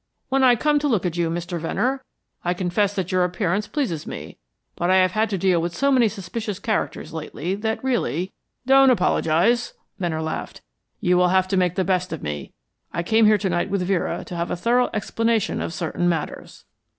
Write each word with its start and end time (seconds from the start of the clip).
When 0.29 0.41
I 0.43 0.55
come 0.55 0.79
to 0.79 0.87
look 0.87 1.05
at 1.05 1.15
you, 1.15 1.29
Mr. 1.29 1.59
Venner, 1.59 2.03
I 2.43 2.55
confess 2.55 2.95
that 2.95 3.11
your 3.11 3.23
appearance 3.23 3.67
pleases 3.67 4.07
me, 4.07 4.39
but 4.75 4.89
I 4.89 4.95
have 4.95 5.11
had 5.11 5.29
to 5.29 5.37
deal 5.37 5.61
with 5.61 5.75
so 5.75 5.91
many 5.91 6.07
suspicious 6.07 6.57
characters 6.57 7.13
lately 7.13 7.53
that 7.53 7.83
really" 7.83 8.33
"Don't 8.65 8.89
apologise," 8.89 9.73
Venner 9.99 10.23
laughed. 10.23 10.61
"You 11.01 11.17
will 11.17 11.27
have 11.27 11.47
to 11.49 11.55
make 11.55 11.75
the 11.75 11.83
best 11.83 12.11
of 12.11 12.23
me. 12.23 12.51
I 12.91 13.03
came 13.03 13.27
here 13.27 13.37
to 13.37 13.49
night 13.51 13.69
with 13.69 13.83
Vera 13.83 14.25
to 14.25 14.35
have 14.35 14.49
a 14.49 14.55
thorough 14.55 14.89
explanation 14.91 15.61
of 15.61 15.71
certain 15.71 16.09
matters." 16.09 16.65